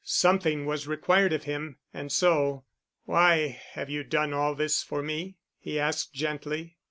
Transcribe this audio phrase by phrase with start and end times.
[0.03, 2.65] Something was required of him and so,
[3.05, 6.77] "Why have you done all this for me?" he asked gently.